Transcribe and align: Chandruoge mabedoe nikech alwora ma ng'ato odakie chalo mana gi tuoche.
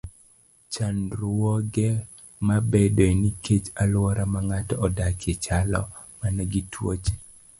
Chandruoge 0.73 1.87
mabedoe 2.47 3.13
nikech 3.21 3.65
alwora 3.81 4.23
ma 4.33 4.39
ng'ato 4.47 4.73
odakie 4.85 5.33
chalo 5.43 5.81
mana 6.19 6.41
gi 6.51 6.61
tuoche. 6.71 7.13